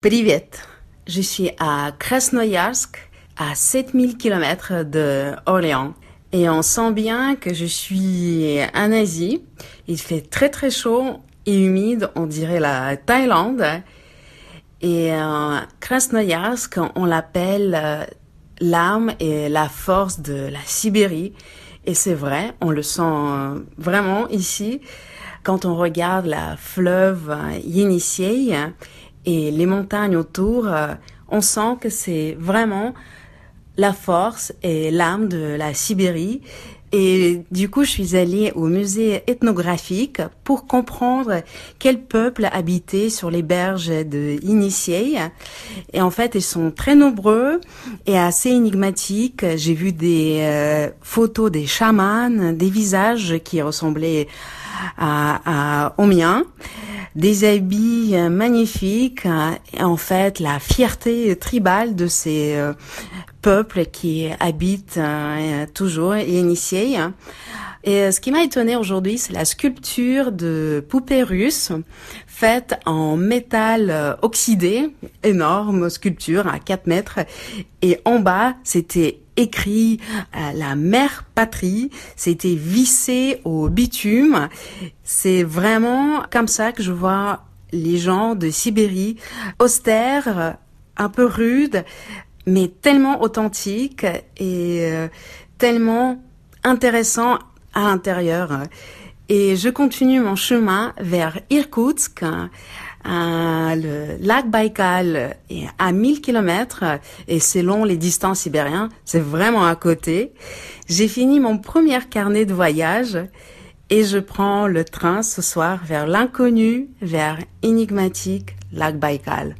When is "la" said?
12.60-12.96, 19.48-19.68, 20.46-20.60, 26.26-26.56, 33.76-33.92, 35.56-35.72, 60.38-60.60, 69.32-69.44, 80.34-80.74